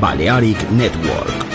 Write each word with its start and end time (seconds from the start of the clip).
Balearic 0.00 0.70
Network. 0.70 1.49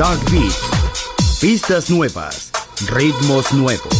Shark 0.00 0.30
Beat. 0.30 0.54
Pistas 1.42 1.90
nuevas, 1.90 2.50
ritmos 2.88 3.52
nuevos. 3.52 3.99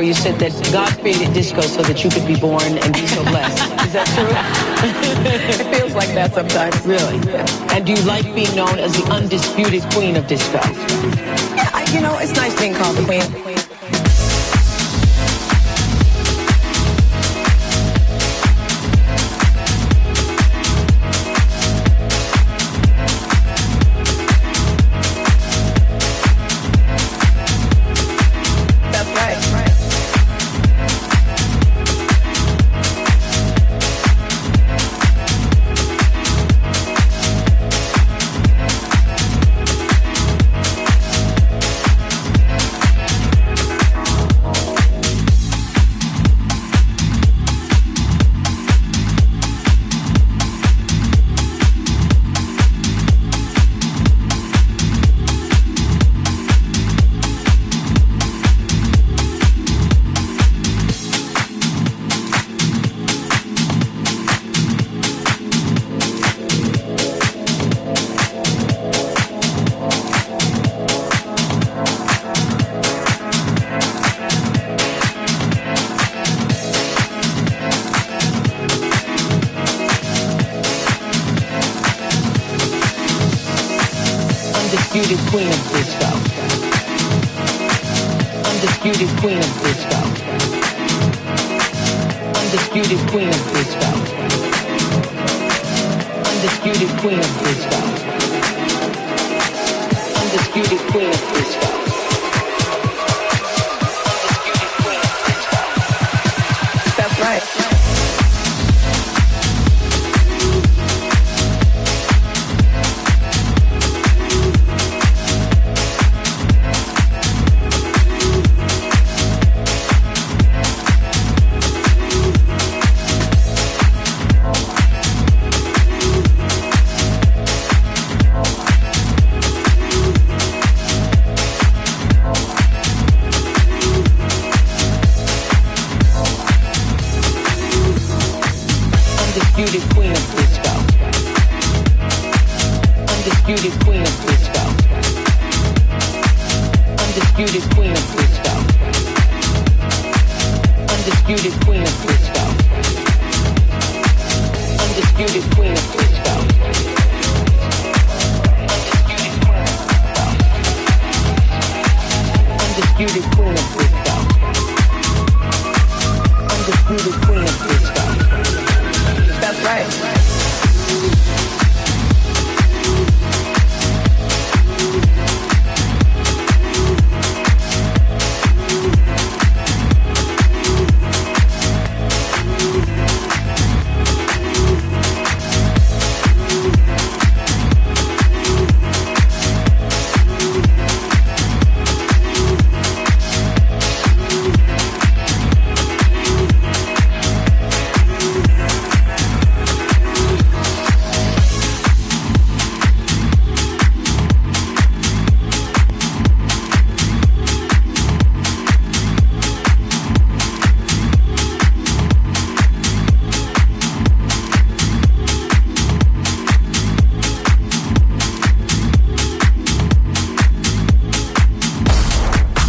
Where 0.00 0.06
you 0.08 0.14
said 0.14 0.38
that 0.40 0.50
God 0.72 0.88
created 0.98 1.34
disco 1.34 1.60
so 1.60 1.82
that 1.82 2.02
you 2.02 2.08
could 2.08 2.26
be 2.26 2.34
born 2.40 2.62
and 2.64 2.94
be 2.94 3.06
so 3.06 3.22
blessed. 3.22 3.60
Is 3.84 3.92
that 3.92 4.08
true? 4.16 4.32
It 5.60 5.76
feels 5.76 5.92
like 5.92 6.08
that 6.14 6.32
sometimes. 6.32 6.74
Really? 6.86 7.20
And 7.76 7.84
do 7.84 7.92
you 7.92 8.00
like 8.08 8.24
being 8.34 8.54
known 8.56 8.78
as 8.78 8.96
the 8.96 9.04
undisputed 9.12 9.82
queen 9.92 10.16
of 10.16 10.26
disco? 10.26 10.56
Yeah, 10.56 11.68
I- 11.74 11.86
you 11.92 12.00
know, 12.00 12.16
it's 12.16 12.32
nice 12.34 12.58
being 12.58 12.72
called 12.72 12.96
the 12.96 13.04
queen. 13.04 13.59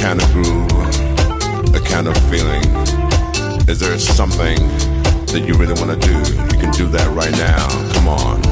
Kind 0.00 0.20
of 0.20 0.30
groove, 0.32 0.70
a 1.74 1.80
kind 1.80 2.06
of 2.06 2.16
feeling? 2.28 2.62
Is 3.68 3.80
there 3.80 3.98
something 3.98 4.58
that 5.26 5.44
you 5.46 5.54
really 5.54 5.74
want 5.74 5.90
to 5.90 6.06
do? 6.06 6.16
You 6.54 6.60
can 6.60 6.70
do 6.72 6.86
that 6.88 7.08
right 7.14 7.32
now. 7.32 7.66
Come 7.94 8.08
on. 8.08 8.42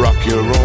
Rock 0.00 0.26
your 0.26 0.42
romance. 0.42 0.61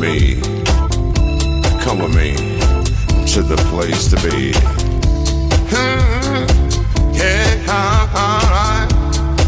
Me. 0.00 0.40
Come 1.82 1.98
with 1.98 2.14
me 2.16 2.34
to 3.32 3.42
the 3.42 3.56
place 3.68 4.08
to 4.08 4.16
be. 4.16 4.52
Hmm. 5.70 6.46
Yeah, 7.12 7.68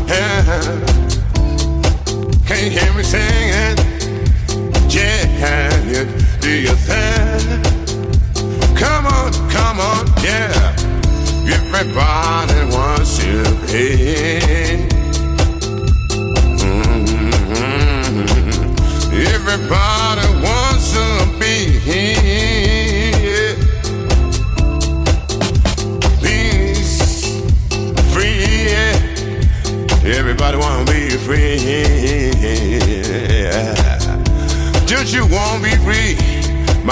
yeah. 0.06 0.52
Can 2.46 2.64
you 2.64 2.70
hear 2.70 2.92
me 2.92 3.02
singing? 3.02 3.78
Yeah, 4.90 5.84
you 5.86 6.04
do 6.40 6.50
your 6.50 6.74
thing. 6.74 7.62
Come 8.76 9.06
on, 9.06 9.32
come 9.48 9.80
on, 9.80 10.06
yeah. 10.22 10.76
Everybody 11.72 12.11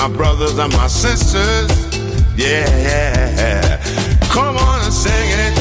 my 0.00 0.08
brothers 0.16 0.56
and 0.58 0.72
my 0.72 0.86
sisters. 0.86 1.70
Yeah, 2.34 3.76
come 4.32 4.56
on 4.56 4.84
and 4.84 4.92
sing 4.92 5.12
it. 5.12 5.52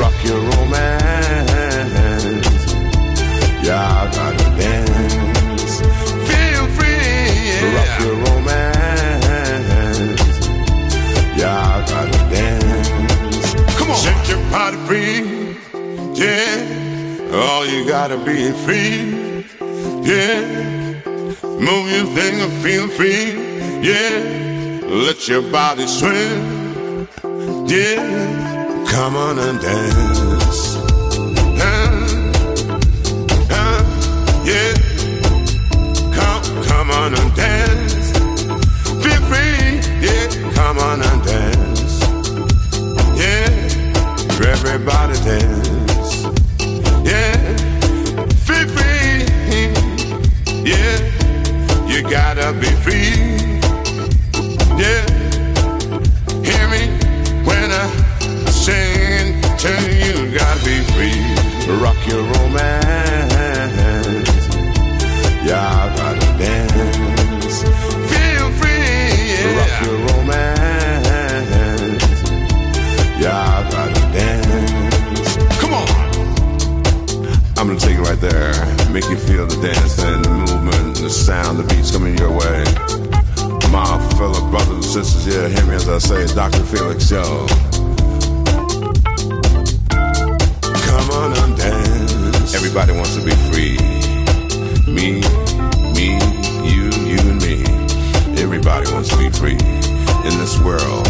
Rock 0.00 0.14
your 0.24 0.40
romance. 0.52 1.50
Yeah, 3.66 4.02
I 4.02 4.06
gotta 4.14 4.48
dance. 4.56 5.80
Feel 6.30 6.66
free. 6.76 7.02
Yeah. 7.50 7.76
Rock 7.76 7.92
your 8.04 8.16
romance. 8.26 8.76
Yeah, 11.36 11.58
I 11.58 11.84
gotta 11.90 12.20
dance. 12.30 13.54
Come 13.78 13.90
on. 13.90 13.96
Set 13.96 14.28
your 14.28 14.42
body 14.52 14.78
free. 14.86 15.18
Yeah. 16.14 17.32
Oh, 17.32 17.66
you 17.68 17.84
gotta 17.84 18.18
be 18.18 18.52
free. 18.64 19.44
Yeah. 20.08 20.40
Move 21.42 21.90
your 21.90 22.06
thing 22.14 22.40
and 22.40 22.52
feel 22.62 22.86
free. 22.86 23.47
Yeah. 23.80 24.80
Let 24.86 25.28
your 25.28 25.42
body 25.52 25.86
swing. 25.86 27.06
Yeah. 27.68 28.84
Come 28.90 29.14
on 29.16 29.38
and 29.38 29.60
dance. 29.60 30.76
Uh, 31.60 31.92
uh, 33.50 33.82
yeah. 34.44 34.74
Come, 36.12 36.64
come 36.64 36.90
on 36.90 37.14
and 37.14 37.34
dance. 37.36 38.10
Feel 39.04 39.22
free. 39.30 39.80
Yeah. 40.04 40.52
Come 40.54 40.78
on 40.78 41.00
and 41.00 41.24
dance. 41.24 42.00
Yeah. 43.16 43.48
Everybody 44.44 45.14
dance. 45.24 45.87
The 81.08 81.14
sound, 81.14 81.58
the 81.58 81.62
beats 81.62 81.90
coming 81.90 82.18
your 82.18 82.30
way. 82.30 82.60
My 83.72 83.96
fellow 84.18 84.44
brothers 84.50 84.74
and 84.74 84.84
sisters 84.84 85.24
hear 85.24 85.64
me 85.64 85.74
as 85.74 85.88
I 85.88 85.96
say, 85.96 86.26
Dr. 86.34 86.62
Felix, 86.64 87.10
yo. 87.10 87.46
Come 90.84 91.08
on 91.16 91.32
and 91.32 91.56
dance. 91.56 92.54
Everybody 92.54 92.92
wants 92.92 93.16
to 93.16 93.24
be 93.24 93.32
free. 93.48 93.78
Me, 94.84 95.24
me, 95.96 96.20
you, 96.68 96.92
you 97.08 97.18
and 97.24 97.40
me. 97.40 97.64
Everybody 98.42 98.92
wants 98.92 99.08
to 99.08 99.16
be 99.16 99.30
free 99.30 99.60
in 100.28 100.34
this 100.36 100.60
world, 100.60 101.06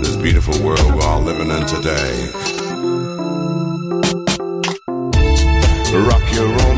this 0.00 0.16
beautiful 0.16 0.58
world 0.64 0.94
we're 0.94 1.04
all 1.04 1.20
living 1.20 1.50
in 1.50 1.66
today. 1.66 2.32
Rock 6.08 6.32
your 6.32 6.48
romance. 6.48 6.77